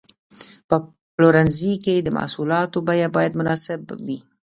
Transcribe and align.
په 0.69 0.75
پلورنځي 1.15 1.73
کې 1.83 1.95
د 1.99 2.07
محصولاتو 2.17 2.77
بیه 2.87 3.07
باید 3.15 3.37
مناسب 3.39 3.79
وي. 4.05 4.19